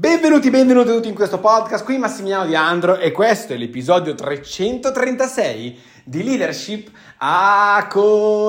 Benvenuti, 0.00 0.48
benvenuti 0.48 0.88
tutti 0.88 1.08
in 1.08 1.14
questo 1.14 1.40
podcast, 1.40 1.84
qui 1.84 1.98
Massimiliano 1.98 2.46
Di 2.46 2.54
Andro 2.54 2.96
e 2.96 3.12
questo 3.12 3.52
è 3.52 3.58
l'episodio 3.58 4.14
336 4.14 5.78
di 6.04 6.24
Leadership 6.24 6.88
a 7.18 7.86
colazione. 7.86 8.46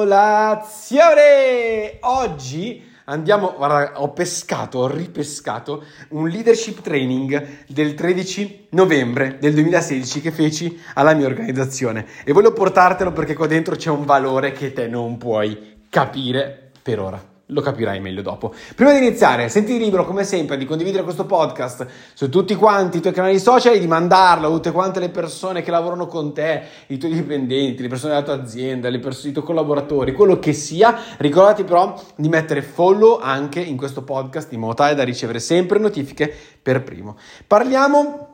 Oggi 1.99 2.81
andiamo, 3.03 3.53
guarda, 3.53 4.01
ho 4.01 4.13
pescato, 4.13 4.79
ho 4.79 4.87
ripescato 4.87 5.83
un 6.11 6.29
leadership 6.29 6.79
training 6.79 7.65
del 7.67 7.95
13 7.95 8.67
novembre 8.69 9.35
del 9.37 9.53
2016 9.53 10.21
che 10.21 10.31
feci 10.31 10.79
alla 10.93 11.13
mia 11.13 11.25
organizzazione. 11.25 12.05
E 12.23 12.31
voglio 12.31 12.53
portartelo 12.53 13.11
perché 13.11 13.33
qua 13.33 13.47
dentro 13.47 13.75
c'è 13.75 13.89
un 13.89 14.05
valore 14.05 14.53
che 14.53 14.71
te 14.71 14.87
non 14.87 15.17
puoi 15.17 15.83
capire 15.89 16.71
per 16.81 17.01
ora 17.01 17.30
lo 17.51 17.61
capirai 17.61 17.99
meglio 17.99 18.21
dopo. 18.21 18.53
Prima 18.75 18.91
di 18.91 18.97
iniziare, 18.97 19.49
senti 19.49 19.77
libero 19.77 20.05
come 20.05 20.23
sempre 20.23 20.57
di 20.57 20.65
condividere 20.65 21.03
questo 21.03 21.25
podcast 21.25 21.85
su 22.13 22.29
tutti 22.29 22.55
quanti 22.55 22.97
i 22.97 23.01
tuoi 23.01 23.13
canali 23.13 23.39
social 23.39 23.75
e 23.75 23.79
di 23.79 23.87
mandarlo 23.87 24.47
a 24.47 24.51
tutte 24.51 24.71
quante 24.71 24.99
le 24.99 25.09
persone 25.09 25.61
che 25.61 25.71
lavorano 25.71 26.07
con 26.07 26.33
te, 26.33 26.63
i 26.87 26.97
tuoi 26.97 27.11
dipendenti, 27.13 27.81
le 27.81 27.89
persone 27.89 28.13
della 28.13 28.25
tua 28.25 28.41
azienda, 28.41 28.89
persone, 28.99 29.29
i 29.29 29.33
tuoi 29.33 29.45
collaboratori, 29.45 30.13
quello 30.13 30.39
che 30.39 30.53
sia. 30.53 30.97
Ricordati 31.17 31.63
però 31.63 32.01
di 32.15 32.29
mettere 32.29 32.61
follow 32.61 33.19
anche 33.19 33.59
in 33.59 33.75
questo 33.77 34.03
podcast 34.03 34.51
in 34.53 34.59
modo 34.59 34.73
tale 34.73 34.95
da 34.95 35.03
ricevere 35.03 35.39
sempre 35.39 35.77
notifiche 35.77 36.33
per 36.61 36.83
primo. 36.83 37.17
Parliamo 37.45 38.27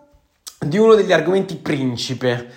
di 0.60 0.78
uno 0.78 0.94
degli 0.94 1.12
argomenti 1.12 1.56
principe 1.56 2.50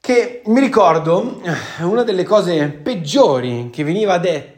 che 0.00 0.42
mi 0.46 0.60
ricordo 0.60 1.40
una 1.80 2.02
delle 2.02 2.24
cose 2.24 2.68
peggiori 2.68 3.70
che 3.70 3.84
veniva 3.84 4.18
detta 4.18 4.56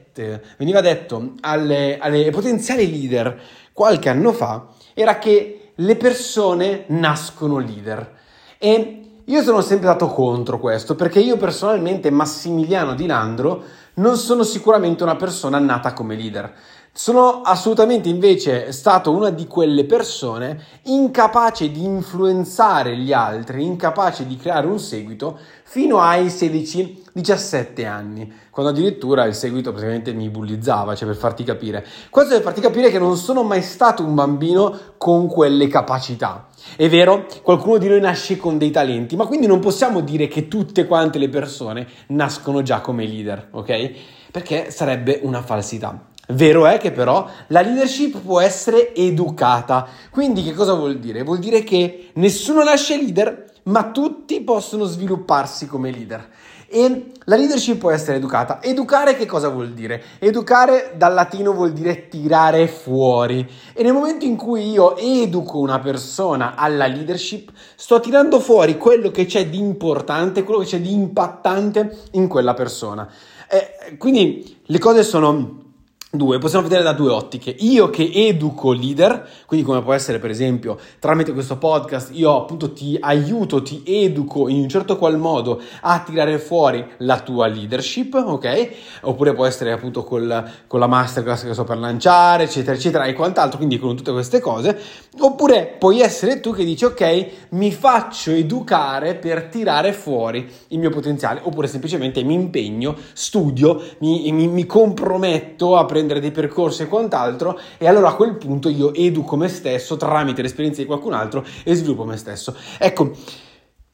veniva 0.56 0.80
detto 0.80 1.34
alle, 1.40 1.98
alle 1.98 2.30
potenziali 2.30 2.90
leader 2.90 3.40
qualche 3.72 4.08
anno 4.08 4.32
fa 4.32 4.66
era 4.92 5.18
che 5.18 5.72
le 5.74 5.96
persone 5.96 6.84
nascono 6.88 7.58
leader. 7.58 8.18
E 8.58 8.96
io 9.24 9.42
sono 9.42 9.62
sempre 9.62 9.88
stato 9.88 10.08
contro 10.08 10.58
questo 10.58 10.94
perché 10.94 11.20
io 11.20 11.36
personalmente, 11.36 12.10
Massimiliano 12.10 12.94
Di 12.94 13.06
Landro, 13.06 13.62
non 13.94 14.16
sono 14.16 14.42
sicuramente 14.42 15.02
una 15.02 15.16
persona 15.16 15.58
nata 15.58 15.92
come 15.92 16.14
leader. 16.14 16.52
Sono 16.92 17.42
assolutamente 17.42 18.08
invece 18.08 18.72
stato 18.72 19.12
una 19.12 19.30
di 19.30 19.46
quelle 19.46 19.84
persone 19.84 20.60
incapace 20.86 21.70
di 21.70 21.84
influenzare 21.84 22.96
gli 22.96 23.12
altri, 23.12 23.64
incapace 23.64 24.26
di 24.26 24.36
creare 24.36 24.66
un 24.66 24.80
seguito 24.80 25.38
fino 25.62 26.00
ai 26.00 26.26
16-17 26.26 27.86
anni, 27.86 28.30
quando 28.50 28.72
addirittura 28.72 29.24
il 29.24 29.34
seguito 29.36 29.70
praticamente 29.70 30.12
mi 30.12 30.28
bullizzava, 30.30 30.96
cioè 30.96 31.06
per 31.06 31.16
farti 31.16 31.44
capire. 31.44 31.86
Questo 32.10 32.34
per 32.34 32.42
farti 32.42 32.60
capire 32.60 32.90
che 32.90 32.98
non 32.98 33.16
sono 33.16 33.44
mai 33.44 33.62
stato 33.62 34.02
un 34.02 34.16
bambino 34.16 34.76
con 34.98 35.28
quelle 35.28 35.68
capacità. 35.68 36.48
È 36.74 36.88
vero, 36.88 37.24
qualcuno 37.44 37.78
di 37.78 37.86
noi 37.86 38.00
nasce 38.00 38.36
con 38.36 38.58
dei 38.58 38.72
talenti, 38.72 39.14
ma 39.14 39.26
quindi 39.26 39.46
non 39.46 39.60
possiamo 39.60 40.00
dire 40.00 40.26
che 40.26 40.48
tutte 40.48 40.86
quante 40.86 41.18
le 41.18 41.28
persone 41.28 41.86
nascono 42.08 42.62
già 42.62 42.80
come 42.80 43.06
leader, 43.06 43.46
ok? 43.52 43.90
Perché 44.32 44.72
sarebbe 44.72 45.20
una 45.22 45.40
falsità. 45.40 46.08
Vero 46.32 46.66
è 46.66 46.78
che 46.78 46.92
però 46.92 47.28
la 47.48 47.60
leadership 47.60 48.18
può 48.18 48.40
essere 48.40 48.94
educata. 48.94 49.86
Quindi 50.10 50.42
che 50.42 50.52
cosa 50.52 50.74
vuol 50.74 50.98
dire? 50.98 51.22
Vuol 51.22 51.38
dire 51.38 51.62
che 51.62 52.10
nessuno 52.14 52.62
nasce 52.62 52.96
leader, 52.96 53.52
ma 53.64 53.90
tutti 53.90 54.40
possono 54.40 54.84
svilupparsi 54.84 55.66
come 55.66 55.90
leader. 55.90 56.28
E 56.72 57.06
la 57.24 57.34
leadership 57.34 57.78
può 57.78 57.90
essere 57.90 58.18
educata. 58.18 58.62
Educare 58.62 59.16
che 59.16 59.26
cosa 59.26 59.48
vuol 59.48 59.72
dire? 59.72 60.00
Educare 60.20 60.94
dal 60.96 61.14
latino 61.14 61.52
vuol 61.52 61.72
dire 61.72 62.06
tirare 62.08 62.68
fuori. 62.68 63.44
E 63.72 63.82
nel 63.82 63.92
momento 63.92 64.24
in 64.24 64.36
cui 64.36 64.70
io 64.70 64.96
educo 64.96 65.58
una 65.58 65.80
persona 65.80 66.54
alla 66.54 66.86
leadership, 66.86 67.50
sto 67.74 67.98
tirando 67.98 68.38
fuori 68.38 68.78
quello 68.78 69.10
che 69.10 69.26
c'è 69.26 69.48
di 69.48 69.58
importante, 69.58 70.44
quello 70.44 70.60
che 70.60 70.66
c'è 70.66 70.80
di 70.80 70.92
impattante 70.92 71.98
in 72.12 72.28
quella 72.28 72.54
persona. 72.54 73.10
E 73.48 73.96
quindi 73.96 74.60
le 74.66 74.78
cose 74.78 75.02
sono 75.02 75.69
Due, 76.12 76.38
possiamo 76.38 76.64
vedere 76.66 76.82
da 76.82 76.92
due 76.92 77.12
ottiche. 77.12 77.54
Io 77.60 77.88
che 77.88 78.10
educo 78.12 78.72
leader, 78.72 79.28
quindi 79.46 79.64
come 79.64 79.80
può 79.80 79.92
essere 79.92 80.18
per 80.18 80.30
esempio 80.30 80.76
tramite 80.98 81.32
questo 81.32 81.56
podcast, 81.56 82.10
io 82.14 82.36
appunto 82.36 82.72
ti 82.72 82.98
aiuto, 83.00 83.62
ti 83.62 83.84
educo 83.86 84.48
in 84.48 84.58
un 84.58 84.68
certo 84.68 84.98
qual 84.98 85.18
modo 85.18 85.62
a 85.82 86.02
tirare 86.04 86.40
fuori 86.40 86.84
la 86.98 87.20
tua 87.20 87.46
leadership, 87.46 88.14
ok? 88.14 88.70
Oppure 89.02 89.34
può 89.34 89.46
essere 89.46 89.70
appunto 89.70 90.02
col, 90.02 90.50
con 90.66 90.80
la 90.80 90.88
masterclass 90.88 91.44
che 91.44 91.52
sto 91.52 91.62
per 91.62 91.78
lanciare, 91.78 92.42
eccetera, 92.42 92.76
eccetera, 92.76 93.04
e 93.04 93.12
quant'altro, 93.12 93.58
quindi 93.58 93.78
con 93.78 93.94
tutte 93.94 94.10
queste 94.10 94.40
cose. 94.40 94.76
Oppure 95.20 95.76
puoi 95.78 96.00
essere 96.00 96.40
tu 96.40 96.52
che 96.52 96.64
dici, 96.64 96.86
ok, 96.86 97.26
mi 97.50 97.70
faccio 97.70 98.32
educare 98.32 99.14
per 99.14 99.44
tirare 99.44 99.92
fuori 99.92 100.50
il 100.70 100.80
mio 100.80 100.90
potenziale, 100.90 101.40
oppure 101.44 101.68
semplicemente 101.68 102.24
mi 102.24 102.34
impegno, 102.34 102.96
studio, 103.12 103.80
mi, 103.98 104.32
mi, 104.32 104.48
mi 104.48 104.66
comprometto 104.66 105.76
a 105.76 105.84
prendere 105.84 105.98
prendere 106.00 106.20
dei 106.20 106.30
percorsi 106.30 106.82
e 106.82 106.86
quant'altro 106.86 107.58
e 107.76 107.86
allora 107.86 108.08
a 108.08 108.14
quel 108.14 108.36
punto 108.36 108.68
io 108.68 108.94
educo 108.94 109.36
me 109.36 109.48
stesso 109.48 109.96
tramite 109.96 110.40
l'esperienza 110.40 110.80
di 110.80 110.86
qualcun 110.86 111.12
altro 111.12 111.44
e 111.62 111.74
sviluppo 111.74 112.04
me 112.04 112.16
stesso. 112.16 112.56
Ecco, 112.78 113.12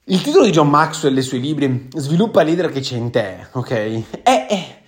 il 0.04 0.22
titolo 0.22 0.44
di 0.44 0.52
John 0.52 0.68
Maxwell 0.68 1.16
e 1.16 1.20
i 1.20 1.22
suoi 1.22 1.40
libri, 1.40 1.88
Sviluppa 1.96 2.42
il 2.42 2.48
leader 2.48 2.70
che 2.70 2.80
c'è 2.80 2.96
in 2.96 3.10
te, 3.10 3.48
ok? 3.50 4.22
È, 4.22 4.46
è, 4.46 4.78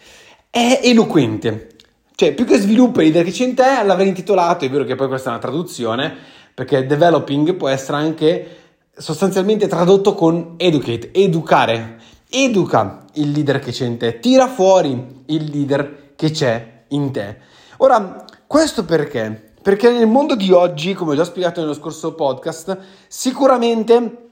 è 0.49 0.81
eloquente. 0.85 1.71
Cioè, 2.15 2.35
più 2.35 2.45
che 2.45 2.59
sviluppa 2.59 3.03
il 3.03 3.11
leader 3.11 3.25
che 3.25 3.33
c'è 3.33 3.45
in 3.45 3.55
te, 3.55 3.83
l'avrei 3.85 4.09
intitolato, 4.09 4.65
è 4.65 4.71
vero 4.71 4.85
che 4.85 4.95
poi 4.95 5.09
questa 5.09 5.31
è 5.31 5.33
una 5.33 5.41
traduzione, 5.41 6.15
perché 6.55 6.87
developing 6.87 7.55
può 7.55 7.69
essere 7.69 7.97
anche 7.97 8.57
sostanzialmente 8.97 9.67
tradotto 9.67 10.15
con 10.15 10.55
educate, 10.57 11.11
educare. 11.13 11.97
Educa 12.31 13.05
il 13.15 13.31
leader 13.31 13.59
che 13.59 13.73
c'è 13.73 13.87
in 13.87 13.97
te, 13.97 14.21
tira 14.21 14.49
fuori 14.49 15.23
il 15.27 15.45
leader 15.45 16.13
che 16.15 16.31
c'è 16.31 16.78
in 16.89 17.11
te. 17.13 17.37
Ora, 17.79 18.25
questo 18.47 18.85
perché? 18.85 19.53
Perché 19.63 19.91
nel 19.91 20.07
mondo 20.07 20.35
di 20.35 20.53
oggi, 20.53 20.95
come 20.95 21.13
ho 21.13 21.17
già 21.17 21.25
spiegato 21.25 21.61
nello 21.61 21.75
scorso 21.75 22.15
podcast, 22.15 22.79
sicuramente 23.09 24.29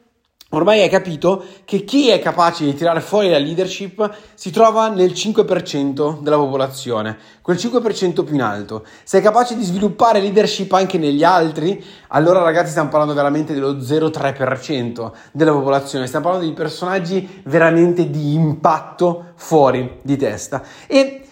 Ormai 0.50 0.80
hai 0.80 0.88
capito 0.88 1.44
che 1.64 1.82
chi 1.82 2.08
è 2.08 2.20
capace 2.20 2.64
di 2.64 2.72
tirare 2.72 3.00
fuori 3.00 3.28
la 3.28 3.36
leadership 3.36 4.14
si 4.34 4.52
trova 4.52 4.88
nel 4.88 5.10
5% 5.10 6.20
della 6.20 6.36
popolazione, 6.36 7.18
quel 7.42 7.56
5% 7.56 8.22
più 8.22 8.34
in 8.36 8.42
alto. 8.42 8.86
Se 9.02 9.18
è 9.18 9.22
capace 9.22 9.56
di 9.56 9.64
sviluppare 9.64 10.20
leadership 10.20 10.72
anche 10.72 10.98
negli 10.98 11.24
altri, 11.24 11.84
allora 12.08 12.42
ragazzi 12.42 12.70
stiamo 12.70 12.90
parlando 12.90 13.12
veramente 13.12 13.54
dello 13.54 13.72
0,3% 13.72 15.10
della 15.32 15.50
popolazione, 15.50 16.06
stiamo 16.06 16.26
parlando 16.26 16.48
di 16.48 16.54
personaggi 16.54 17.42
veramente 17.46 18.08
di 18.08 18.34
impatto 18.34 19.32
fuori 19.34 19.98
di 20.02 20.16
testa. 20.16 20.62
E 20.86 21.25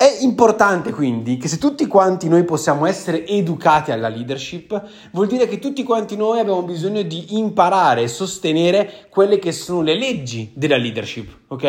è 0.00 0.16
importante 0.22 0.92
quindi 0.92 1.36
che 1.36 1.46
se 1.46 1.58
tutti 1.58 1.86
quanti 1.86 2.26
noi 2.30 2.44
possiamo 2.44 2.86
essere 2.86 3.26
educati 3.26 3.92
alla 3.92 4.08
leadership, 4.08 4.82
vuol 5.12 5.26
dire 5.26 5.46
che 5.46 5.58
tutti 5.58 5.82
quanti 5.82 6.16
noi 6.16 6.40
abbiamo 6.40 6.62
bisogno 6.62 7.02
di 7.02 7.36
imparare 7.36 8.04
e 8.04 8.08
sostenere 8.08 9.08
quelle 9.10 9.38
che 9.38 9.52
sono 9.52 9.82
le 9.82 9.98
leggi 9.98 10.52
della 10.54 10.78
leadership, 10.78 11.40
ok? 11.48 11.62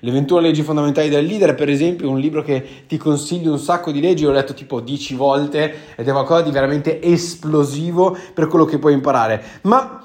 Le 0.00 0.10
21 0.10 0.38
leggi 0.38 0.60
fondamentali 0.60 1.08
del 1.08 1.24
leader, 1.24 1.54
per 1.54 1.70
esempio, 1.70 2.10
un 2.10 2.20
libro 2.20 2.42
che 2.42 2.84
ti 2.86 2.98
consiglio 2.98 3.52
un 3.52 3.58
sacco 3.58 3.90
di 3.90 4.02
leggi, 4.02 4.24
l'ho 4.24 4.32
letto 4.32 4.52
tipo 4.52 4.80
10 4.80 5.14
volte 5.14 5.74
ed 5.96 6.06
è 6.06 6.10
qualcosa 6.10 6.42
di 6.42 6.50
veramente 6.50 7.00
esplosivo 7.00 8.14
per 8.34 8.48
quello 8.48 8.66
che 8.66 8.78
puoi 8.78 8.92
imparare. 8.92 9.42
Ma 9.62 10.04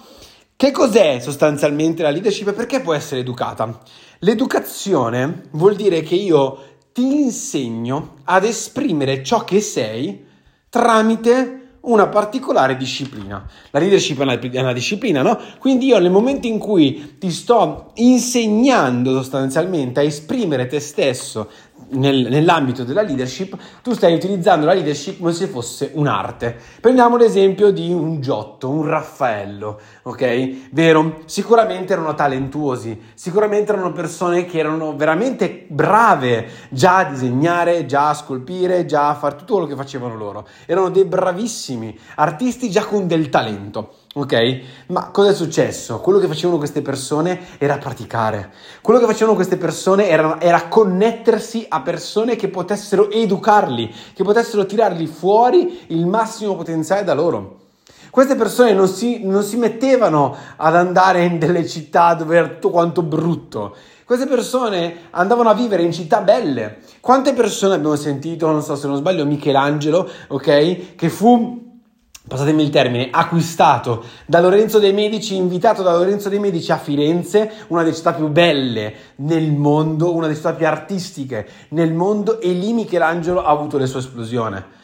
che 0.55 0.71
cos'è 0.71 1.19
sostanzialmente 1.19 2.01
la 2.01 2.11
leadership 2.11 2.47
e 2.47 2.53
perché 2.53 2.79
può 2.79 2.93
essere 2.93 3.19
educata? 3.19 3.77
L'educazione 4.19 5.49
vuol 5.51 5.75
dire 5.75 6.01
che 6.01 6.15
io 6.15 6.72
ti 6.93 7.21
insegno 7.21 8.17
ad 8.25 8.45
esprimere 8.45 9.23
ciò 9.23 9.43
che 9.43 9.59
sei 9.59 10.25
tramite 10.69 11.63
una 11.81 12.07
particolare 12.07 12.77
disciplina. 12.77 13.45
La 13.71 13.79
leadership 13.79 14.19
è 14.19 14.21
una, 14.21 14.39
è 14.39 14.59
una, 14.59 14.73
disciplina, 14.73 15.21
no? 15.21 15.37
Quindi 15.59 15.87
io 15.87 15.99
nel 15.99 16.11
momento 16.11 16.47
in 16.47 16.57
cui 16.57 17.17
ti 17.17 17.29
sto 17.29 17.91
insegnando 17.95 19.11
sostanzialmente 19.11 19.99
a 19.99 20.03
esprimere 20.03 20.67
te 20.67 20.79
stesso 20.79 21.49
nel, 21.89 22.27
nell'ambito 22.29 22.83
della 22.83 23.01
leadership, 23.01 23.57
tu 23.81 23.93
stai 23.93 24.13
utilizzando 24.13 24.65
la 24.65 24.73
leadership 24.73 25.19
come 25.19 25.33
se 25.33 25.47
fosse 25.47 25.91
un'arte. 25.93 26.57
Prendiamo 26.81 27.17
l'esempio 27.17 27.71
di 27.71 27.91
un 27.91 28.21
Giotto, 28.21 28.69
un 28.69 28.85
Raffaello, 28.85 29.79
ok? 30.03 30.69
Vero? 30.71 31.21
Sicuramente 31.25 31.93
erano 31.93 32.13
talentuosi, 32.13 32.99
sicuramente 33.13 33.71
erano 33.71 33.91
persone 33.91 34.45
che 34.45 34.59
erano 34.59 34.95
veramente 34.95 35.65
brave 35.67 36.47
già 36.69 36.97
a 36.97 37.03
disegnare, 37.05 37.85
già 37.85 38.09
a 38.09 38.13
scolpire, 38.13 38.85
già 38.85 39.09
a 39.09 39.15
fare 39.15 39.35
tutto 39.35 39.53
quello 39.53 39.67
che 39.67 39.75
facevano 39.75 40.15
loro. 40.15 40.47
Erano 40.65 40.89
dei 40.89 41.05
bravissimi 41.05 41.97
artisti 42.15 42.69
già 42.69 42.85
con 42.85 43.07
del 43.07 43.29
talento. 43.29 43.93
Ok? 44.15 44.61
Ma 44.87 45.09
cosa 45.09 45.31
è 45.31 45.33
successo? 45.33 45.99
Quello 45.99 46.19
che 46.19 46.27
facevano 46.27 46.59
queste 46.59 46.83
persone 46.83 47.57
era 47.57 47.79
praticare. 47.79 48.51
Quello 48.79 48.99
che 48.99 49.07
facevano 49.07 49.33
queste 49.33 49.57
persone 49.57 50.07
era, 50.07 50.39
era, 50.39 50.67
connettersi 50.67 51.65
a 51.67 51.81
persone 51.81 52.35
che 52.35 52.47
potessero 52.47 53.09
educarli, 53.09 53.91
che 54.13 54.23
potessero 54.23 54.67
tirarli 54.67 55.07
fuori 55.07 55.85
il 55.87 56.05
massimo 56.05 56.55
potenziale 56.55 57.03
da 57.03 57.15
loro. 57.15 57.61
Queste 58.11 58.35
persone 58.35 58.73
non 58.73 58.87
si, 58.87 59.25
non 59.25 59.41
si 59.41 59.57
mettevano 59.57 60.37
ad 60.57 60.75
andare 60.75 61.23
in 61.23 61.39
delle 61.39 61.67
città 61.67 62.13
dove 62.13 62.37
era 62.37 62.47
tutto 62.49 62.69
quanto 62.69 63.01
brutto. 63.01 63.75
Queste 64.05 64.27
persone 64.27 65.07
andavano 65.09 65.49
a 65.49 65.55
vivere 65.55 65.81
in 65.81 65.91
città 65.91 66.21
belle. 66.21 66.81
Quante 66.99 67.33
persone 67.33 67.73
abbiamo 67.73 67.95
sentito, 67.95 68.45
non 68.51 68.61
so 68.61 68.75
se 68.75 68.85
non 68.85 68.97
sbaglio, 68.97 69.25
Michelangelo, 69.25 70.07
ok? 70.27 70.93
Che 70.93 71.09
fu 71.09 71.72
passatemi 72.25 72.63
il 72.63 72.69
termine, 72.69 73.09
acquistato 73.11 74.05
da 74.25 74.39
Lorenzo 74.39 74.79
dei 74.79 74.93
Medici, 74.93 75.35
invitato 75.35 75.83
da 75.83 75.95
Lorenzo 75.95 76.29
dei 76.29 76.39
Medici 76.39 76.71
a 76.71 76.77
Firenze, 76.77 77.51
una 77.67 77.83
delle 77.83 77.95
città 77.95 78.13
più 78.13 78.29
belle 78.29 78.93
nel 79.17 79.51
mondo, 79.51 80.13
una 80.13 80.27
delle 80.27 80.37
città 80.37 80.53
più 80.53 80.65
artistiche 80.65 81.47
nel 81.69 81.93
mondo, 81.93 82.39
e 82.39 82.51
lì 82.51 82.71
Michelangelo 82.73 83.43
ha 83.43 83.49
avuto 83.49 83.77
la 83.77 83.85
sua 83.85 83.99
esplosione. 83.99 84.81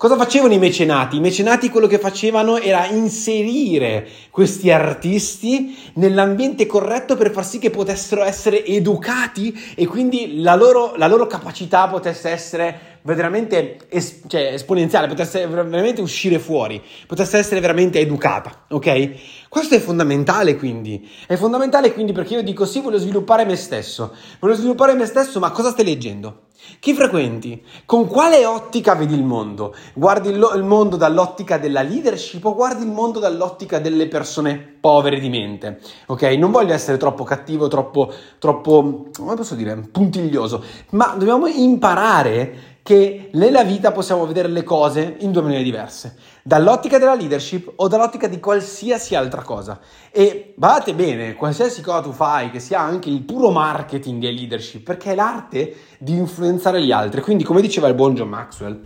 Cosa 0.00 0.16
facevano 0.16 0.54
i 0.54 0.58
mecenati? 0.58 1.16
I 1.16 1.20
mecenati 1.20 1.68
quello 1.68 1.86
che 1.86 1.98
facevano 1.98 2.56
era 2.56 2.86
inserire 2.86 4.08
questi 4.30 4.70
artisti 4.70 5.76
nell'ambiente 5.96 6.64
corretto 6.64 7.18
per 7.18 7.30
far 7.30 7.44
sì 7.44 7.58
che 7.58 7.68
potessero 7.68 8.24
essere 8.24 8.64
educati 8.64 9.52
e 9.76 9.86
quindi 9.86 10.40
la 10.40 10.54
loro, 10.54 10.94
la 10.96 11.06
loro 11.06 11.26
capacità 11.26 11.86
potesse 11.88 12.30
essere 12.30 12.80
veramente 13.02 13.76
es- 13.90 14.22
cioè, 14.26 14.54
esponenziale, 14.54 15.06
potesse 15.06 15.46
veramente 15.46 16.00
uscire 16.00 16.38
fuori, 16.38 16.82
potesse 17.06 17.36
essere 17.36 17.60
veramente 17.60 17.98
educata, 17.98 18.64
ok? 18.70 19.48
Questo 19.50 19.74
è 19.74 19.80
fondamentale 19.80 20.56
quindi, 20.56 21.06
è 21.26 21.36
fondamentale 21.36 21.92
quindi 21.92 22.12
perché 22.12 22.36
io 22.36 22.42
dico 22.42 22.64
sì, 22.64 22.80
voglio 22.80 22.96
sviluppare 22.96 23.44
me 23.44 23.56
stesso, 23.56 24.14
voglio 24.38 24.54
sviluppare 24.54 24.94
me 24.94 25.04
stesso, 25.04 25.38
ma 25.40 25.50
cosa 25.50 25.72
stai 25.72 25.84
leggendo? 25.84 26.48
Chi 26.78 26.94
frequenti? 26.94 27.62
Con 27.84 28.06
quale 28.06 28.46
ottica 28.46 28.94
vedi 28.94 29.14
il 29.14 29.24
mondo? 29.24 29.74
Guardi 29.94 30.30
il, 30.30 30.38
lo- 30.38 30.54
il, 30.54 30.62
mondo 30.62 30.96
dall'ottica 30.96 31.58
della 31.58 31.82
leadership 31.82 32.44
o 32.44 32.54
guardi 32.54 32.84
il 32.84 32.90
mondo 32.90 33.18
dall'ottica 33.18 33.78
delle 33.78 34.08
persone 34.08 34.56
povere 34.80 35.20
di 35.20 35.28
mente? 35.28 35.80
Ok? 36.06 36.22
Non 36.22 36.50
voglio 36.50 36.72
essere 36.72 36.96
troppo 36.96 37.24
cattivo, 37.24 37.68
troppo, 37.68 38.12
troppo, 38.38 39.08
come 39.14 39.34
posso 39.34 39.54
dire, 39.54 39.76
puntiglioso, 39.92 40.64
ma 40.90 41.14
dobbiamo 41.18 41.46
imparare 41.46 42.78
che 42.90 43.30
nella 43.34 43.62
vita 43.62 43.92
possiamo 43.92 44.26
vedere 44.26 44.48
le 44.48 44.64
cose 44.64 45.14
in 45.20 45.30
due 45.30 45.42
maniere 45.42 45.62
diverse, 45.62 46.16
dall'ottica 46.42 46.98
della 46.98 47.14
leadership 47.14 47.74
o 47.76 47.86
dall'ottica 47.86 48.26
di 48.26 48.40
qualsiasi 48.40 49.14
altra 49.14 49.42
cosa. 49.42 49.78
E 50.10 50.54
badate 50.56 50.92
bene, 50.96 51.36
qualsiasi 51.36 51.82
cosa 51.82 52.00
tu 52.00 52.10
fai, 52.10 52.50
che 52.50 52.58
sia 52.58 52.80
anche 52.80 53.08
il 53.08 53.22
puro 53.22 53.50
marketing 53.50 54.24
e 54.24 54.32
leadership, 54.32 54.82
perché 54.82 55.12
è 55.12 55.14
l'arte 55.14 55.72
di 56.00 56.16
influenzare 56.16 56.82
gli 56.82 56.90
altri. 56.90 57.20
Quindi, 57.20 57.44
come 57.44 57.60
diceva 57.60 57.86
il 57.86 57.94
buon 57.94 58.16
John 58.16 58.28
Maxwell, 58.28 58.80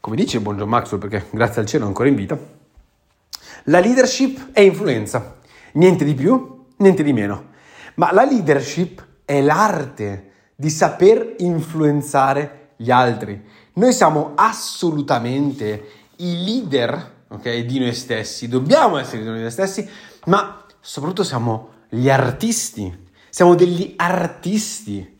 come 0.00 0.14
dice 0.14 0.36
il 0.36 0.42
buon 0.42 0.58
John 0.58 0.68
Maxwell, 0.68 1.00
perché 1.00 1.28
grazie 1.30 1.62
al 1.62 1.66
cielo 1.66 1.84
è 1.84 1.86
ancora 1.86 2.10
in 2.10 2.14
vita, 2.14 2.38
la 3.64 3.80
leadership 3.80 4.52
è 4.52 4.60
influenza, 4.60 5.38
niente 5.72 6.04
di 6.04 6.12
più, 6.12 6.66
niente 6.76 7.02
di 7.02 7.14
meno. 7.14 7.52
Ma 7.94 8.12
la 8.12 8.24
leadership 8.24 9.02
è 9.24 9.40
l'arte 9.40 10.30
di 10.54 10.68
saper 10.68 11.36
influenzare 11.38 12.58
gli 12.78 12.90
altri. 12.90 13.40
Noi 13.74 13.92
siamo 13.92 14.32
assolutamente 14.36 15.90
i 16.16 16.44
leader 16.44 17.16
okay, 17.28 17.66
di 17.66 17.78
noi 17.78 17.92
stessi, 17.92 18.48
dobbiamo 18.48 18.96
essere 18.96 19.22
di 19.22 19.28
noi 19.28 19.50
stessi, 19.50 19.88
ma 20.26 20.64
soprattutto 20.80 21.24
siamo 21.24 21.70
gli 21.88 22.08
artisti, 22.08 23.06
siamo 23.28 23.54
degli 23.54 23.94
artisti. 23.96 25.16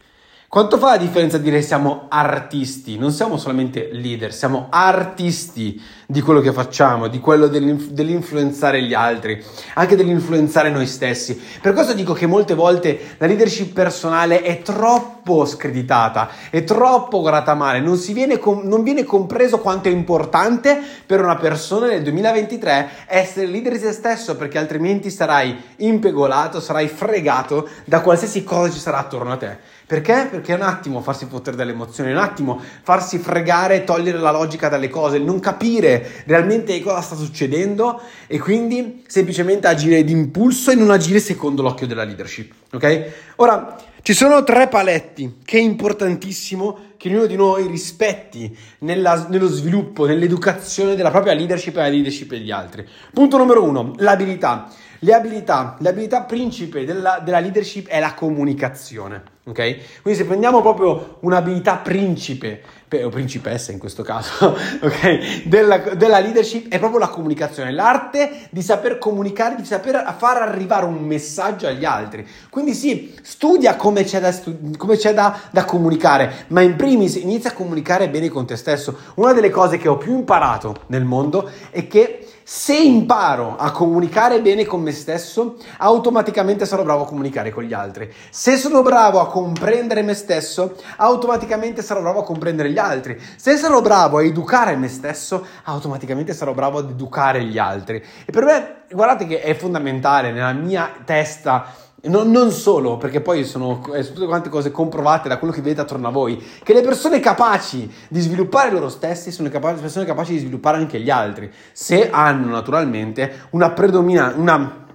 Quanto 0.48 0.78
fa 0.78 0.92
la 0.92 0.96
differenza 0.96 1.36
dire 1.36 1.60
siamo 1.60 2.06
artisti? 2.08 2.96
Non 2.96 3.12
siamo 3.12 3.36
solamente 3.36 3.90
leader, 3.92 4.32
siamo 4.32 4.68
artisti 4.70 5.80
di 6.10 6.22
quello 6.22 6.40
che 6.40 6.54
facciamo, 6.54 7.06
di 7.06 7.20
quello 7.20 7.48
dell'inf- 7.48 7.90
dell'influenzare 7.90 8.82
gli 8.82 8.94
altri, 8.94 9.44
anche 9.74 9.94
dell'influenzare 9.94 10.70
noi 10.70 10.86
stessi. 10.86 11.38
Per 11.60 11.74
questo 11.74 11.92
dico 11.92 12.14
che 12.14 12.24
molte 12.24 12.54
volte 12.54 13.16
la 13.18 13.26
leadership 13.26 13.74
personale 13.74 14.40
è 14.40 14.62
troppo 14.62 15.44
screditata, 15.44 16.30
è 16.48 16.64
troppo 16.64 17.20
guardata 17.20 17.52
male, 17.52 17.80
non, 17.80 18.00
viene, 18.14 18.38
com- 18.38 18.62
non 18.66 18.82
viene 18.84 19.04
compreso 19.04 19.58
quanto 19.58 19.88
è 19.88 19.92
importante 19.92 20.80
per 21.04 21.20
una 21.20 21.36
persona 21.36 21.88
nel 21.88 22.02
2023 22.02 22.88
essere 23.04 23.44
leader 23.44 23.72
di 23.72 23.78
se 23.78 23.92
stesso, 23.92 24.34
perché 24.34 24.56
altrimenti 24.56 25.10
sarai 25.10 25.54
impegolato, 25.76 26.58
sarai 26.58 26.88
fregato 26.88 27.68
da 27.84 28.00
qualsiasi 28.00 28.44
cosa 28.44 28.72
ci 28.72 28.78
sarà 28.78 28.96
attorno 28.96 29.32
a 29.32 29.36
te. 29.36 29.76
Perché? 29.88 30.28
Perché 30.30 30.52
è 30.52 30.54
un 30.54 30.60
attimo 30.60 31.00
farsi 31.00 31.24
fottere 31.30 31.56
dalle 31.56 31.72
emozioni, 31.72 32.10
è 32.10 32.12
un 32.12 32.20
attimo 32.20 32.60
farsi 32.82 33.16
fregare, 33.18 33.84
togliere 33.84 34.18
la 34.18 34.30
logica 34.30 34.68
dalle 34.68 34.90
cose, 34.90 35.18
non 35.18 35.40
capire 35.40 35.97
realmente 36.26 36.80
cosa 36.80 37.00
sta 37.00 37.16
succedendo 37.16 38.00
e 38.26 38.38
quindi 38.38 39.02
semplicemente 39.06 39.66
agire 39.66 40.04
d'impulso 40.04 40.70
e 40.70 40.74
non 40.74 40.90
agire 40.90 41.20
secondo 41.20 41.62
l'occhio 41.62 41.86
della 41.86 42.04
leadership. 42.04 42.52
Ok? 42.72 43.12
Ora, 43.36 43.76
ci 44.02 44.14
sono 44.14 44.42
tre 44.42 44.68
paletti 44.68 45.38
che 45.44 45.58
è 45.58 45.60
importantissimo 45.60 46.78
che 46.96 47.08
ognuno 47.08 47.26
di 47.26 47.36
noi 47.36 47.66
rispetti 47.66 48.56
nella, 48.78 49.26
nello 49.28 49.48
sviluppo, 49.48 50.06
nell'educazione 50.06 50.94
della 50.94 51.10
propria 51.10 51.34
leadership 51.34 51.74
e 51.74 51.76
della 51.76 51.88
leadership 51.88 52.30
degli 52.30 52.50
altri. 52.50 52.86
Punto 53.12 53.36
numero 53.36 53.62
uno, 53.62 53.92
l'abilità. 53.98 54.70
Le 55.00 55.14
abilità, 55.14 55.76
l'abilità 55.80 56.22
principe 56.22 56.84
della, 56.84 57.20
della 57.22 57.38
leadership 57.38 57.86
è 57.86 58.00
la 58.00 58.14
comunicazione. 58.14 59.22
Ok? 59.44 60.00
Quindi 60.02 60.20
se 60.20 60.26
prendiamo 60.26 60.60
proprio 60.60 61.18
un'abilità 61.20 61.76
principe, 61.76 62.62
o 63.04 63.08
principessa 63.08 63.72
in 63.72 63.78
questo 63.78 64.02
caso, 64.02 64.56
ok? 64.80 65.44
Della, 65.44 65.78
della, 65.78 66.18
leadership 66.18 66.68
è 66.68 66.78
proprio 66.78 66.98
la 66.98 67.08
comunicazione, 67.08 67.72
l'arte 67.72 68.48
di 68.50 68.62
saper 68.62 68.98
comunicare, 68.98 69.56
di 69.56 69.64
saper 69.64 70.14
far 70.16 70.42
arrivare 70.42 70.86
un 70.86 71.04
messaggio 71.04 71.66
agli 71.66 71.84
altri. 71.84 72.26
Quindi 72.48 72.74
sì, 72.74 73.14
studia 73.22 73.76
come 73.76 74.04
c'è 74.04 74.20
da, 74.20 74.34
come 74.76 74.96
c'è 74.96 75.12
da, 75.12 75.38
da 75.50 75.64
comunicare, 75.64 76.46
ma 76.48 76.62
in 76.62 76.76
primis 76.76 77.16
inizia 77.16 77.50
a 77.50 77.54
comunicare 77.54 78.08
bene 78.08 78.28
con 78.28 78.46
te 78.46 78.56
stesso. 78.56 78.96
Una 79.16 79.32
delle 79.32 79.50
cose 79.50 79.76
che 79.76 79.88
ho 79.88 79.96
più 79.96 80.14
imparato 80.14 80.84
nel 80.86 81.04
mondo 81.04 81.50
è 81.70 81.86
che 81.86 82.26
se 82.50 82.74
imparo 82.74 83.56
a 83.58 83.72
comunicare 83.72 84.40
bene 84.40 84.64
con 84.64 84.80
me 84.80 84.90
stesso, 84.92 85.56
automaticamente 85.76 86.64
sarò 86.64 86.82
bravo 86.82 87.02
a 87.02 87.06
comunicare 87.06 87.50
con 87.50 87.62
gli 87.62 87.74
altri. 87.74 88.10
Se 88.30 88.56
sono 88.56 88.80
bravo 88.80 89.20
a 89.20 89.28
comprendere 89.28 90.00
me 90.00 90.14
stesso, 90.14 90.76
automaticamente 90.96 91.82
sarò 91.82 92.00
bravo 92.00 92.20
a 92.20 92.24
comprendere 92.24 92.70
gli 92.70 92.78
altri. 92.78 93.20
Se 93.36 93.58
sarò 93.58 93.82
bravo 93.82 94.16
a 94.16 94.24
educare 94.24 94.76
me 94.76 94.88
stesso, 94.88 95.44
automaticamente 95.64 96.32
sarò 96.32 96.54
bravo 96.54 96.78
ad 96.78 96.88
educare 96.88 97.44
gli 97.44 97.58
altri. 97.58 98.02
E 98.24 98.32
per 98.32 98.44
me, 98.44 98.76
guardate 98.92 99.26
che 99.26 99.42
è 99.42 99.54
fondamentale 99.54 100.32
nella 100.32 100.52
mia 100.52 100.90
testa 101.04 101.66
non, 102.02 102.30
non, 102.30 102.52
solo, 102.52 102.96
perché 102.96 103.20
poi 103.20 103.44
sono, 103.44 103.82
sono 103.82 104.02
tutte 104.02 104.26
quante 104.26 104.48
cose 104.48 104.70
comprovate 104.70 105.28
da 105.28 105.38
quello 105.38 105.52
che 105.52 105.60
vedete 105.60 105.80
attorno 105.80 106.08
a 106.08 106.10
voi, 106.12 106.40
che 106.62 106.72
le 106.72 106.82
persone 106.82 107.18
capaci 107.18 107.90
di 108.08 108.20
sviluppare 108.20 108.70
loro 108.70 108.88
stessi 108.88 109.32
sono 109.32 109.48
capaci, 109.48 109.80
persone 109.80 110.04
capaci 110.04 110.32
di 110.32 110.38
sviluppare 110.38 110.76
anche 110.76 111.00
gli 111.00 111.10
altri, 111.10 111.50
se 111.72 112.08
hanno 112.10 112.50
naturalmente 112.50 113.46
una 113.50 113.70
predominanza, 113.70 114.38
una 114.38 114.86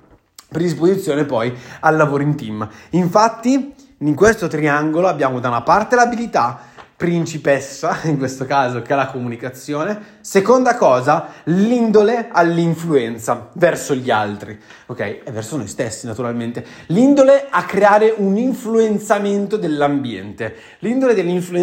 predisposizione 0.47 1.25
poi 1.25 1.53
al 1.81 1.97
lavoro 1.97 2.23
in 2.23 2.35
team. 2.37 2.67
Infatti, 2.91 3.73
in 3.97 4.15
questo 4.15 4.47
triangolo 4.47 5.07
abbiamo 5.07 5.39
da 5.39 5.49
una 5.49 5.61
parte 5.61 5.95
l'abilità 5.95 6.71
principessa, 6.95 7.99
in 8.07 8.17
questo 8.17 8.45
caso, 8.45 8.81
che 8.81 8.93
è 8.93 8.95
la 8.95 9.07
comunicazione. 9.07 10.12
Seconda 10.25 10.77
cosa, 10.77 11.33
l'indole 11.43 12.29
all'influenza 12.31 13.49
verso 13.55 13.93
gli 13.93 14.09
altri, 14.09 14.57
ok? 14.85 14.99
E 15.01 15.31
verso 15.31 15.57
noi 15.57 15.67
stessi, 15.67 16.05
naturalmente. 16.07 16.65
L'indole 16.87 17.47
a 17.49 17.65
creare 17.65 18.13
un 18.15 18.37
influenzamento 18.37 19.57
dell'ambiente. 19.57 20.55
L'indole 20.79 21.13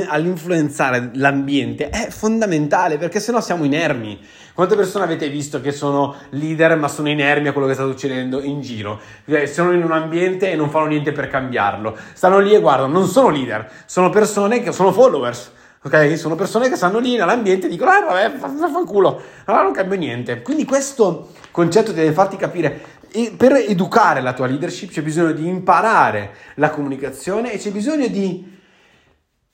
all'influenzare 0.06 1.08
l'ambiente 1.14 1.88
è 1.88 2.10
fondamentale 2.10 2.98
perché 2.98 3.18
sennò 3.18 3.40
siamo 3.40 3.64
inermi. 3.64 4.20
Quante 4.52 4.76
persone 4.76 5.04
avete 5.04 5.30
visto 5.30 5.62
che 5.62 5.72
sono 5.72 6.14
leader 6.28 6.76
ma 6.76 6.88
sono 6.88 7.08
inermi 7.08 7.48
a 7.48 7.52
quello 7.52 7.66
che 7.66 7.72
sta 7.72 7.86
succedendo 7.86 8.42
in 8.42 8.60
giro? 8.60 9.00
Eh, 9.24 9.46
sono 9.46 9.72
in 9.72 9.82
un 9.82 9.92
ambiente 9.92 10.52
e 10.52 10.54
non 10.54 10.68
fanno 10.68 10.88
niente 10.88 11.12
per 11.12 11.28
cambiarlo. 11.28 11.96
Stanno 12.12 12.38
lì 12.40 12.52
e 12.52 12.60
guardano, 12.60 12.92
non 12.92 13.06
sono 13.06 13.30
leader, 13.30 13.70
sono 13.86 14.10
persone 14.10 14.62
che 14.62 14.70
sono 14.70 14.92
followers. 14.92 15.52
Ok? 15.82 16.18
Sono 16.18 16.34
persone 16.34 16.68
che 16.68 16.76
stanno 16.76 16.98
lì 16.98 17.16
nell'ambiente 17.16 17.66
e 17.66 17.70
dicono, 17.70 17.90
eh 17.96 18.00
vabbè, 18.02 18.36
fanculo, 18.38 19.20
allora 19.46 19.62
non 19.62 19.72
cambia 19.72 19.96
niente. 19.96 20.42
Quindi 20.42 20.64
questo 20.64 21.30
concetto 21.50 21.92
deve 21.92 22.12
farti 22.12 22.36
capire 22.36 22.98
e 23.10 23.32
per 23.36 23.52
educare 23.54 24.20
la 24.20 24.34
tua 24.34 24.46
leadership 24.46 24.90
c'è 24.90 25.02
bisogno 25.02 25.32
di 25.32 25.48
imparare 25.48 26.34
la 26.56 26.70
comunicazione 26.70 27.52
e 27.52 27.58
c'è 27.58 27.70
bisogno 27.70 28.06
di 28.06 28.58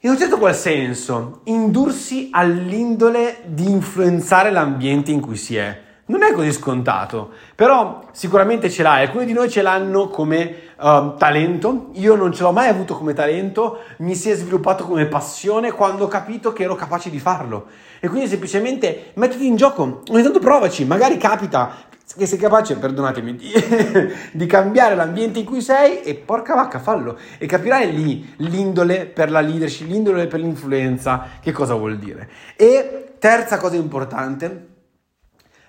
in 0.00 0.11
un 0.11 0.18
certo 0.18 0.38
qual 0.38 0.54
senso, 0.54 1.40
indursi 1.45 2.28
all'indole 2.30 3.40
di 3.47 3.68
influenzare 3.68 4.50
l'ambiente 4.50 5.11
in 5.11 5.21
cui 5.21 5.37
si 5.37 5.56
è. 5.56 5.83
Non 6.09 6.23
è 6.23 6.31
così 6.31 6.53
scontato, 6.53 7.31
però 7.57 8.05
sicuramente 8.13 8.71
ce 8.71 8.85
l'hai. 8.85 9.03
Alcuni 9.03 9.25
di 9.25 9.33
noi 9.33 9.51
ce 9.51 9.61
l'hanno 9.61 10.07
come 10.07 10.55
uh, 10.79 11.17
talento, 11.17 11.89
io 11.95 12.15
non 12.15 12.33
ce 12.33 12.45
l'ho 12.45 12.53
mai 12.53 12.69
avuto 12.69 12.97
come 12.97 13.13
talento, 13.13 13.81
mi 13.99 14.15
si 14.15 14.31
è 14.31 14.37
sviluppato 14.37 14.85
come 14.85 15.07
passione 15.07 15.73
quando 15.73 16.05
ho 16.05 16.09
capito 16.09 16.53
che 16.53 16.63
ero 16.63 16.77
capace 16.77 17.11
di 17.11 17.19
farlo. 17.19 17.67
E 17.99 18.07
quindi 18.07 18.29
semplicemente 18.29 19.11
mettiti 19.15 19.49
in 19.49 19.57
gioco, 19.57 20.03
ogni 20.09 20.23
tanto 20.23 20.39
provaci, 20.39 20.85
magari 20.85 21.17
capita 21.17 21.75
che 22.17 22.27
sei 22.27 22.39
capace, 22.39 22.77
perdonatemi, 22.77 23.35
di, 23.35 23.51
di, 24.31 24.47
cambiare 24.47 24.95
l'ambiente 24.95 25.41
in 25.41 25.45
cui 25.45 25.61
sei 25.61 26.03
e 26.03 26.15
porca 26.15 26.55
vacca, 26.55 26.79
fallo. 26.79 27.19
E 27.37 27.47
capirai 27.47 27.93
lì 27.93 28.35
l'indole 28.37 29.07
per 29.07 29.33
la 29.33 29.41
leadership, 29.41 29.89
l'indole 29.89 30.29
per 30.29 30.39
l'influenza, 30.39 31.27
che 31.41 31.51
cosa 31.51 31.75
vuol 31.75 31.99
dire. 31.99 32.31
E 32.55 33.15
terza 33.19 33.59
cosa 33.59 33.75
importante, 33.75 34.75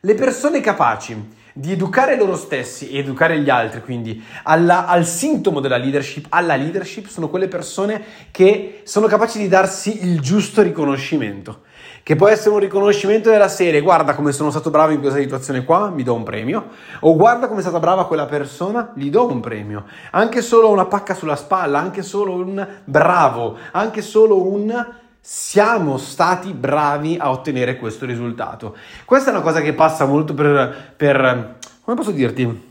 le 0.07 0.13
persone 0.13 0.61
capaci 0.61 1.35
di 1.51 1.73
educare 1.73 2.15
loro 2.15 2.37
stessi 2.37 2.91
e 2.91 2.99
educare 2.99 3.41
gli 3.41 3.49
altri, 3.49 3.81
quindi 3.81 4.23
alla, 4.43 4.87
al 4.87 5.05
sintomo 5.05 5.59
della 5.59 5.75
leadership, 5.75 6.27
alla 6.29 6.55
leadership, 6.55 7.07
sono 7.07 7.27
quelle 7.27 7.49
persone 7.49 8.01
che 8.31 8.83
sono 8.85 9.07
capaci 9.07 9.37
di 9.37 9.49
darsi 9.49 10.05
il 10.05 10.21
giusto 10.21 10.61
riconoscimento. 10.61 11.63
Che 12.03 12.15
può 12.15 12.29
essere 12.29 12.51
un 12.51 12.59
riconoscimento 12.59 13.29
della 13.29 13.49
serie, 13.49 13.81
guarda 13.81 14.15
come 14.15 14.31
sono 14.31 14.49
stato 14.49 14.69
bravo 14.69 14.93
in 14.93 15.01
questa 15.01 15.19
situazione 15.19 15.65
qua, 15.65 15.89
mi 15.89 16.03
do 16.03 16.13
un 16.13 16.23
premio, 16.23 16.69
o 17.01 17.13
guarda 17.17 17.49
come 17.49 17.59
è 17.59 17.63
stata 17.63 17.79
brava 17.79 18.07
quella 18.07 18.27
persona, 18.27 18.93
gli 18.95 19.09
do 19.09 19.29
un 19.29 19.41
premio. 19.41 19.83
Anche 20.11 20.41
solo 20.41 20.69
una 20.69 20.85
pacca 20.85 21.15
sulla 21.15 21.35
spalla, 21.35 21.79
anche 21.79 22.01
solo 22.01 22.31
un 22.31 22.65
bravo, 22.85 23.57
anche 23.73 24.01
solo 24.01 24.49
un 24.49 24.85
siamo 25.29 25.98
stati 25.98 26.53
bravi 26.53 27.17
a 27.19 27.29
ottenere 27.31 27.75
questo 27.75 28.05
risultato. 28.05 28.77
Questa 29.03 29.29
è 29.29 29.34
una 29.34 29.41
cosa 29.41 29.60
che 29.60 29.74
passa 29.74 30.05
molto 30.05 30.34
per, 30.34 30.93
per 30.96 31.57
come 31.81 31.98
posso 31.98 32.12
dirti? 32.12 32.66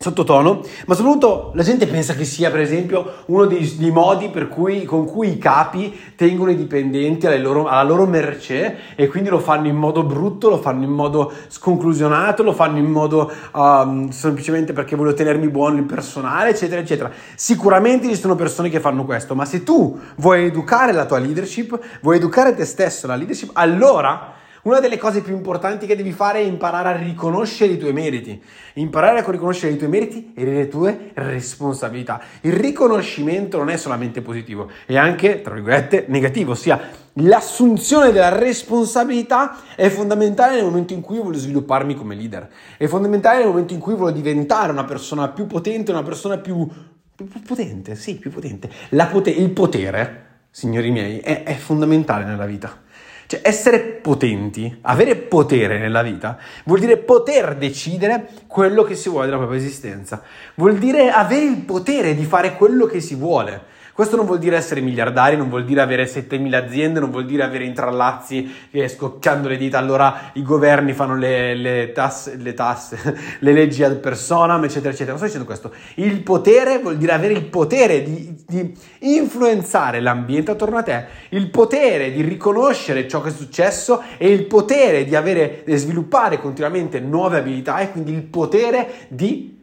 Sottotono, 0.00 0.60
ma 0.86 0.94
soprattutto 0.94 1.50
la 1.54 1.64
gente 1.64 1.88
pensa 1.88 2.14
che 2.14 2.24
sia 2.24 2.52
per 2.52 2.60
esempio 2.60 3.14
uno 3.26 3.46
dei, 3.46 3.76
dei 3.76 3.90
modi 3.90 4.30
cui, 4.48 4.84
con 4.84 5.06
cui 5.06 5.32
i 5.32 5.38
capi 5.38 6.12
tengono 6.14 6.52
i 6.52 6.56
dipendenti 6.56 7.26
loro, 7.40 7.66
alla 7.66 7.82
loro, 7.82 8.06
mercé 8.06 8.76
e 8.94 9.08
quindi 9.08 9.28
lo 9.28 9.40
fanno 9.40 9.66
in 9.66 9.74
modo 9.74 10.04
brutto, 10.04 10.50
lo 10.50 10.58
fanno 10.58 10.84
in 10.84 10.90
modo 10.90 11.32
sconclusionato, 11.48 12.44
lo 12.44 12.52
fanno 12.52 12.78
in 12.78 12.84
modo 12.84 13.28
um, 13.52 14.08
semplicemente 14.10 14.72
perché 14.72 14.94
voglio 14.94 15.14
tenermi 15.14 15.48
buono 15.48 15.78
il 15.78 15.84
personale, 15.84 16.50
eccetera, 16.50 16.80
eccetera. 16.80 17.10
Sicuramente 17.34 18.06
ci 18.06 18.14
sono 18.14 18.36
persone 18.36 18.68
che 18.68 18.78
fanno 18.78 19.04
questo, 19.04 19.34
ma 19.34 19.44
se 19.44 19.64
tu 19.64 19.98
vuoi 20.18 20.44
educare 20.44 20.92
la 20.92 21.06
tua 21.06 21.18
leadership, 21.18 21.76
vuoi 22.02 22.18
educare 22.18 22.54
te 22.54 22.64
stesso 22.64 23.08
la 23.08 23.16
leadership, 23.16 23.50
allora 23.54 24.36
una 24.62 24.80
delle 24.80 24.98
cose 24.98 25.22
più 25.22 25.34
importanti 25.34 25.86
che 25.86 25.96
devi 25.96 26.12
fare 26.12 26.40
è 26.40 26.42
imparare 26.42 26.88
a 26.88 26.96
riconoscere 26.96 27.72
i 27.72 27.78
tuoi 27.78 27.92
meriti, 27.92 28.42
imparare 28.74 29.20
a 29.20 29.30
riconoscere 29.30 29.72
i 29.72 29.76
tuoi 29.76 29.90
meriti 29.90 30.32
e 30.34 30.44
le 30.44 30.68
tue 30.68 31.10
responsabilità. 31.14 32.20
Il 32.42 32.52
riconoscimento 32.52 33.58
non 33.58 33.70
è 33.70 33.76
solamente 33.76 34.22
positivo, 34.22 34.70
è 34.86 34.96
anche, 34.96 35.40
tra 35.42 35.54
virgolette, 35.54 36.04
negativo, 36.08 36.52
ossia 36.52 37.06
l'assunzione 37.20 38.12
della 38.12 38.36
responsabilità 38.36 39.58
è 39.74 39.88
fondamentale 39.88 40.56
nel 40.56 40.64
momento 40.64 40.92
in 40.92 41.00
cui 41.00 41.16
io 41.16 41.24
voglio 41.24 41.38
svilupparmi 41.38 41.94
come 41.94 42.14
leader, 42.14 42.48
è 42.76 42.86
fondamentale 42.86 43.38
nel 43.38 43.48
momento 43.48 43.74
in 43.74 43.80
cui 43.80 43.94
voglio 43.94 44.12
diventare 44.12 44.70
una 44.70 44.84
persona 44.84 45.28
più 45.28 45.46
potente, 45.46 45.90
una 45.90 46.02
persona 46.02 46.38
più, 46.38 46.68
più 47.14 47.26
potente, 47.46 47.94
sì, 47.96 48.16
più 48.16 48.30
potente. 48.30 48.70
Pote- 49.10 49.30
il 49.30 49.50
potere, 49.50 50.26
signori 50.50 50.90
miei, 50.90 51.18
è, 51.18 51.42
è 51.42 51.54
fondamentale 51.54 52.24
nella 52.24 52.46
vita. 52.46 52.86
Cioè, 53.28 53.42
essere 53.44 53.80
potenti, 53.80 54.78
avere 54.80 55.14
potere 55.14 55.78
nella 55.78 56.00
vita, 56.00 56.38
vuol 56.64 56.80
dire 56.80 56.96
poter 56.96 57.56
decidere 57.56 58.26
quello 58.46 58.84
che 58.84 58.94
si 58.94 59.10
vuole 59.10 59.26
della 59.26 59.36
propria 59.36 59.58
esistenza. 59.58 60.22
Vuol 60.54 60.78
dire 60.78 61.10
avere 61.10 61.44
il 61.44 61.58
potere 61.58 62.14
di 62.14 62.24
fare 62.24 62.56
quello 62.56 62.86
che 62.86 63.02
si 63.02 63.14
vuole. 63.14 63.76
Questo 63.98 64.14
non 64.14 64.26
vuol 64.26 64.38
dire 64.38 64.54
essere 64.54 64.80
miliardari, 64.80 65.36
non 65.36 65.48
vuol 65.48 65.64
dire 65.64 65.80
avere 65.80 66.06
7000 66.06 66.56
aziende, 66.56 67.00
non 67.00 67.10
vuol 67.10 67.26
dire 67.26 67.42
avere 67.42 67.64
intrallazzi 67.64 68.68
che 68.70 68.86
scocchiando 68.86 69.48
le 69.48 69.56
dita 69.56 69.76
allora 69.76 70.30
i 70.34 70.42
governi 70.44 70.92
fanno 70.92 71.16
le, 71.16 71.56
le, 71.56 71.90
tasse, 71.90 72.36
le 72.36 72.54
tasse, 72.54 72.96
le 73.40 73.52
leggi 73.52 73.82
ad 73.82 73.96
personam, 73.96 74.62
eccetera, 74.62 74.90
eccetera. 74.90 75.16
Non 75.16 75.18
sto 75.18 75.26
dicendo 75.26 75.46
questo. 75.46 75.72
Il 75.96 76.22
potere 76.22 76.78
vuol 76.78 76.96
dire 76.96 77.10
avere 77.10 77.34
il 77.34 77.46
potere 77.46 78.04
di, 78.04 78.36
di 78.46 78.72
influenzare 79.00 79.98
l'ambiente 79.98 80.52
attorno 80.52 80.76
a 80.76 80.84
te, 80.84 81.06
il 81.30 81.50
potere 81.50 82.12
di 82.12 82.22
riconoscere 82.22 83.08
ciò 83.08 83.20
che 83.20 83.30
è 83.30 83.32
successo 83.32 84.00
e 84.16 84.30
il 84.30 84.44
potere 84.44 85.06
di 85.06 85.16
avere, 85.16 85.64
di 85.66 85.74
sviluppare 85.74 86.40
continuamente 86.40 87.00
nuove 87.00 87.38
abilità 87.38 87.80
e 87.80 87.90
quindi 87.90 88.12
il 88.12 88.22
potere 88.22 89.08
di 89.08 89.58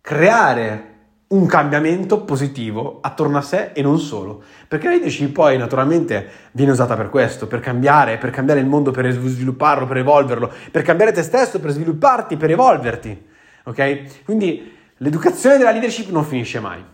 creare 0.00 0.94
un 1.28 1.46
cambiamento 1.46 2.20
positivo 2.20 2.98
attorno 3.00 3.38
a 3.38 3.42
sé 3.42 3.72
e 3.72 3.82
non 3.82 3.98
solo. 3.98 4.42
Perché 4.68 4.86
la 4.86 4.92
leadership 4.92 5.32
poi 5.32 5.58
naturalmente 5.58 6.28
viene 6.52 6.70
usata 6.70 6.94
per 6.94 7.10
questo, 7.10 7.48
per 7.48 7.58
cambiare, 7.58 8.18
per 8.18 8.30
cambiare 8.30 8.60
il 8.60 8.66
mondo, 8.66 8.92
per 8.92 9.10
svilupparlo, 9.10 9.86
per 9.86 9.96
evolverlo, 9.96 10.52
per 10.70 10.82
cambiare 10.82 11.12
te 11.12 11.22
stesso, 11.22 11.58
per 11.58 11.72
svilupparti, 11.72 12.36
per 12.36 12.50
evolverti. 12.50 13.26
Ok? 13.64 14.24
Quindi 14.24 14.72
l'educazione 14.98 15.56
della 15.56 15.72
leadership 15.72 16.10
non 16.10 16.24
finisce 16.24 16.60
mai. 16.60 16.84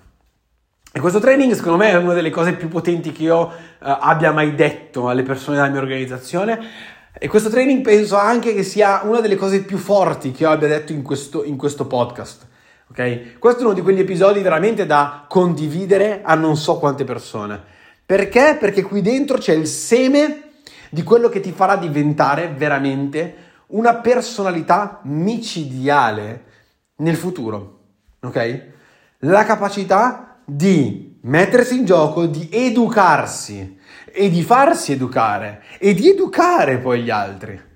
E 0.95 1.01
questo 1.01 1.21
training 1.21 1.53
secondo 1.53 1.79
me 1.79 1.91
è 1.91 1.97
una 1.97 2.15
delle 2.15 2.31
cose 2.31 2.53
più 2.55 2.69
potenti 2.69 3.13
che 3.13 3.23
io 3.25 3.39
uh, 3.41 3.51
abbia 3.79 4.31
mai 4.31 4.55
detto 4.55 5.09
alle 5.09 5.23
persone 5.23 5.57
della 5.57 5.69
mia 5.69 5.81
organizzazione. 5.81 6.59
E 7.19 7.29
questo 7.29 7.51
training 7.51 7.83
penso 7.83 8.17
anche 8.17 8.55
che 8.55 8.63
sia 8.63 9.03
una 9.05 9.21
delle 9.21 9.37
cose 9.37 9.63
più 9.63 9.77
forti 9.77 10.33
che 10.33 10.45
io 10.45 10.51
abbia 10.51 10.69
detto 10.69 10.93
in 10.93 11.03
questo, 11.03 11.45
in 11.45 11.57
questo 11.59 11.87
podcast 11.87 12.49
ok? 12.93 13.39
Questo 13.39 13.63
è 13.63 13.65
uno 13.65 13.73
di 13.73 13.81
quegli 13.81 14.01
episodi 14.01 14.41
veramente 14.41 14.85
da 14.85 15.25
condividere 15.27 16.21
a 16.23 16.35
non 16.35 16.57
so 16.57 16.79
quante 16.79 17.05
persone. 17.05 17.61
Perché? 18.05 18.57
Perché 18.61 18.83
qui 18.83 19.01
dentro 19.01 19.39
c'è 19.39 19.55
il 19.55 19.67
seme 19.67 20.51
di 20.91 21.03
quello 21.03 21.31
che 21.31 21.41
ti 21.41 21.53
farà 21.53 21.77
diventare 21.77 22.53
veramente 22.55 23.51
una 23.69 23.95
personalità 23.95 25.01
micidiale 25.05 26.45
nel 26.97 27.17
futuro, 27.17 27.79
ok? 28.21 28.67
La 29.21 29.45
capacità 29.45 30.37
di 30.45 31.19
mettersi 31.23 31.79
in 31.79 31.87
gioco, 31.87 32.27
di 32.27 32.49
educarsi 32.53 33.79
e 34.13 34.29
di 34.29 34.43
farsi 34.43 34.93
educare 34.93 35.63
e 35.79 35.95
di 35.95 36.11
educare 36.11 36.77
poi 36.77 37.03
gli 37.03 37.11
altri 37.11 37.71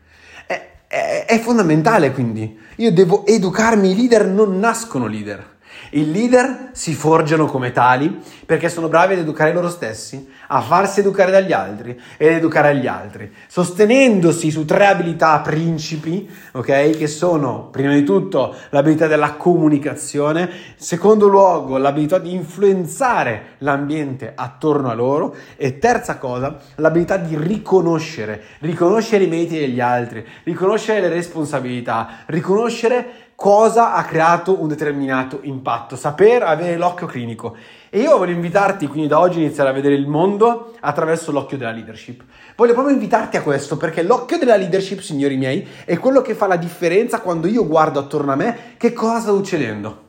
è, 0.88 1.38
fondamentale 1.40 2.12
quindi. 2.12 2.58
Io 2.76 2.92
devo 2.92 3.24
educarmi, 3.26 3.90
i 3.90 3.96
leader 3.96 4.26
non 4.26 4.58
nascono 4.58 5.06
leader. 5.06 5.55
I 5.90 6.10
leader 6.10 6.70
si 6.72 6.94
forgiano 6.94 7.46
come 7.46 7.72
tali 7.72 8.20
perché 8.44 8.68
sono 8.68 8.88
bravi 8.88 9.14
ad 9.14 9.20
educare 9.20 9.52
loro 9.52 9.68
stessi, 9.68 10.28
a 10.48 10.60
farsi 10.60 11.00
educare 11.00 11.30
dagli 11.30 11.52
altri 11.52 12.00
ed 12.16 12.32
educare 12.32 12.68
agli 12.68 12.86
altri, 12.86 13.32
sostenendosi 13.46 14.50
su 14.50 14.64
tre 14.64 14.86
abilità 14.86 15.40
principi, 15.40 16.28
ok? 16.52 16.96
Che 16.96 17.06
sono, 17.06 17.68
prima 17.70 17.92
di 17.92 18.04
tutto, 18.04 18.54
l'abilità 18.70 19.06
della 19.06 19.34
comunicazione, 19.34 20.48
secondo 20.76 21.26
luogo, 21.26 21.76
l'abilità 21.76 22.18
di 22.18 22.32
influenzare 22.32 23.54
l'ambiente 23.58 24.32
attorno 24.34 24.90
a 24.90 24.94
loro 24.94 25.34
e 25.56 25.78
terza 25.78 26.18
cosa, 26.18 26.58
l'abilità 26.76 27.16
di 27.16 27.36
riconoscere, 27.36 28.42
riconoscere 28.60 29.24
i 29.24 29.28
meriti 29.28 29.58
degli 29.58 29.80
altri, 29.80 30.24
riconoscere 30.44 31.00
le 31.00 31.08
responsabilità, 31.08 32.22
riconoscere 32.26 33.25
cosa 33.36 33.92
ha 33.92 34.02
creato 34.04 34.60
un 34.60 34.66
determinato 34.66 35.40
impatto, 35.42 35.94
saper 35.94 36.42
avere 36.42 36.76
l'occhio 36.76 37.06
clinico. 37.06 37.54
E 37.90 38.00
io 38.00 38.16
voglio 38.16 38.32
invitarti 38.32 38.86
quindi 38.86 39.06
da 39.06 39.20
oggi 39.20 39.38
a 39.38 39.42
iniziare 39.42 39.68
a 39.68 39.72
vedere 39.72 39.94
il 39.94 40.08
mondo 40.08 40.74
attraverso 40.80 41.30
l'occhio 41.30 41.58
della 41.58 41.70
leadership. 41.70 42.24
Voglio 42.56 42.72
proprio 42.72 42.94
invitarti 42.94 43.36
a 43.36 43.42
questo 43.42 43.76
perché 43.76 44.02
l'occhio 44.02 44.38
della 44.38 44.56
leadership, 44.56 45.00
signori 45.00 45.36
miei, 45.36 45.68
è 45.84 45.98
quello 45.98 46.22
che 46.22 46.34
fa 46.34 46.46
la 46.46 46.56
differenza 46.56 47.20
quando 47.20 47.46
io 47.46 47.66
guardo 47.66 48.00
attorno 48.00 48.32
a 48.32 48.36
me 48.36 48.74
che 48.78 48.94
cosa 48.94 49.20
sta 49.20 49.32
succedendo. 49.32 50.04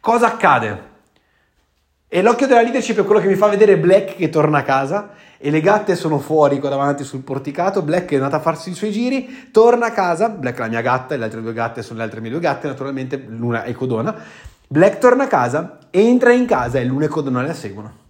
Cosa 0.00 0.28
accade? 0.28 0.94
E 2.08 2.22
l'occhio 2.22 2.46
della 2.46 2.62
leadership 2.62 3.00
è 3.00 3.04
quello 3.04 3.20
che 3.20 3.26
mi 3.26 3.34
fa 3.34 3.48
vedere 3.48 3.76
Black 3.76 4.14
che 4.14 4.30
torna 4.30 4.58
a 4.58 4.62
casa 4.62 5.10
e 5.38 5.50
le 5.50 5.60
gatte 5.60 5.94
sono 5.96 6.18
fuori 6.18 6.58
qua 6.58 6.68
davanti 6.68 7.04
sul 7.04 7.20
porticato. 7.20 7.82
Black 7.82 8.10
è 8.10 8.14
andata 8.14 8.36
a 8.36 8.40
farsi 8.40 8.70
i 8.70 8.74
suoi 8.74 8.90
giri, 8.90 9.50
torna 9.50 9.86
a 9.86 9.92
casa. 9.92 10.28
Black 10.28 10.56
è 10.56 10.60
la 10.60 10.68
mia 10.68 10.80
gatta 10.80 11.14
e 11.14 11.18
le 11.18 11.24
altre 11.24 11.42
due 11.42 11.52
gatte 11.52 11.82
sono 11.82 11.98
le 11.98 12.04
altre 12.04 12.20
mie 12.20 12.30
due 12.30 12.40
gatte, 12.40 12.68
naturalmente 12.68 13.16
l'una 13.16 13.64
è 13.64 13.72
codona. 13.72 14.14
Black 14.68 14.98
torna 14.98 15.24
a 15.24 15.28
casa, 15.28 15.78
entra 15.90 16.32
in 16.32 16.46
casa 16.46 16.78
e 16.78 16.84
l'una 16.84 17.04
e 17.04 17.08
codona 17.08 17.42
la 17.42 17.54
seguono. 17.54 18.04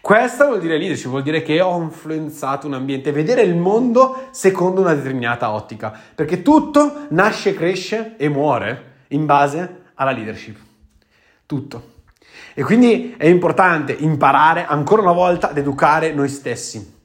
Questo 0.00 0.46
vuol 0.46 0.60
dire 0.60 0.78
leadership, 0.78 1.10
vuol 1.10 1.22
dire 1.22 1.42
che 1.42 1.60
ho 1.60 1.80
influenzato 1.82 2.66
un 2.66 2.74
ambiente, 2.74 3.10
vedere 3.12 3.42
il 3.42 3.56
mondo 3.56 4.28
secondo 4.30 4.80
una 4.80 4.94
determinata 4.94 5.50
ottica, 5.50 5.92
perché 6.14 6.42
tutto 6.42 7.06
nasce, 7.10 7.52
cresce 7.52 8.14
e 8.16 8.28
muore 8.28 8.84
in 9.08 9.26
base 9.26 9.82
alla 9.94 10.12
leadership. 10.12 10.56
Tutto. 11.44 11.96
E 12.54 12.62
quindi 12.62 13.14
è 13.16 13.26
importante 13.26 13.92
imparare 13.92 14.66
ancora 14.66 15.02
una 15.02 15.12
volta 15.12 15.50
ad 15.50 15.58
educare 15.58 16.12
noi 16.12 16.28
stessi. 16.28 16.96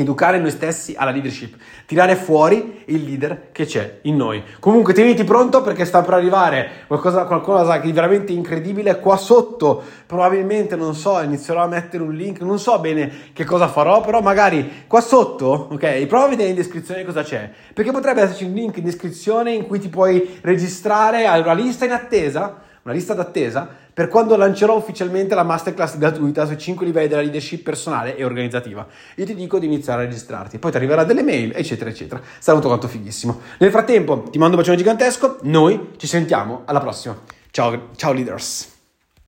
educare 0.00 0.38
noi 0.38 0.50
stessi 0.50 0.94
alla 0.96 1.10
leadership, 1.10 1.56
tirare 1.86 2.16
fuori 2.16 2.82
il 2.86 3.04
leader 3.04 3.48
che 3.52 3.66
c'è 3.66 3.98
in 4.02 4.16
noi. 4.16 4.42
Comunque 4.60 4.94
tieniti 4.94 5.24
pronto 5.24 5.60
perché 5.60 5.84
sta 5.84 6.02
per 6.02 6.14
arrivare 6.14 6.84
qualcosa, 6.86 7.24
qualcosa 7.24 7.78
di 7.78 7.92
veramente 7.92 8.32
incredibile 8.32 8.98
qua 9.00 9.16
sotto. 9.16 9.82
Probabilmente, 10.06 10.76
non 10.76 10.94
so, 10.94 11.20
inizierò 11.20 11.62
a 11.62 11.66
mettere 11.66 12.02
un 12.02 12.14
link, 12.14 12.40
non 12.40 12.58
so 12.58 12.78
bene 12.78 13.10
che 13.32 13.44
cosa 13.44 13.68
farò, 13.68 14.00
però 14.00 14.20
magari 14.20 14.84
qua 14.86 15.00
sotto, 15.00 15.68
ok, 15.72 16.06
prova 16.06 16.26
a 16.26 16.28
vedere 16.28 16.50
in 16.50 16.54
descrizione 16.54 17.04
cosa 17.04 17.22
c'è, 17.22 17.50
perché 17.74 17.90
potrebbe 17.90 18.22
esserci 18.22 18.44
un 18.44 18.52
link 18.52 18.76
in 18.76 18.84
descrizione 18.84 19.52
in 19.52 19.66
cui 19.66 19.78
ti 19.78 19.88
puoi 19.88 20.38
registrare 20.42 21.26
alla 21.26 21.52
lista 21.52 21.84
in 21.84 21.92
attesa 21.92 22.66
una 22.88 22.96
lista 22.96 23.12
d'attesa 23.12 23.68
per 23.98 24.06
quando 24.06 24.36
lancerò 24.36 24.76
ufficialmente 24.76 25.34
la 25.34 25.42
masterclass 25.42 25.98
gratuita 25.98 26.46
sui 26.46 26.56
5 26.56 26.86
livelli 26.86 27.08
della 27.08 27.20
leadership 27.20 27.64
personale 27.64 28.14
e 28.16 28.22
organizzativa. 28.22 28.86
Io 29.16 29.24
ti 29.24 29.34
dico 29.34 29.58
di 29.58 29.66
iniziare 29.66 30.02
a 30.02 30.04
registrarti, 30.04 30.60
poi 30.60 30.70
ti 30.70 30.76
arriverà 30.76 31.02
delle 31.02 31.24
mail, 31.24 31.50
eccetera, 31.52 31.90
eccetera. 31.90 32.22
Sarà 32.38 32.56
tutto 32.58 32.68
quanto 32.68 32.86
fighissimo. 32.86 33.40
Nel 33.58 33.72
frattempo, 33.72 34.22
ti 34.30 34.38
mando 34.38 34.54
un 34.54 34.60
bacione 34.60 34.76
gigantesco, 34.76 35.38
noi 35.42 35.94
ci 35.96 36.06
sentiamo 36.06 36.62
alla 36.66 36.78
prossima. 36.78 37.18
Ciao, 37.50 37.88
ciao 37.96 38.12
leaders! 38.12 38.77